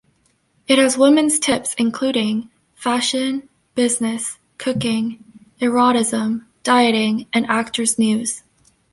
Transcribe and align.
It 0.67 0.79
has 0.79 0.97
women's 0.97 1.37
tips 1.37 1.75
including: 1.77 2.49
fashion, 2.73 3.47
business, 3.75 4.39
cooking, 4.57 5.23
erotism, 5.61 6.45
dieting 6.63 7.27
and 7.33 7.45
actors' 7.47 7.99
news. 7.99 8.41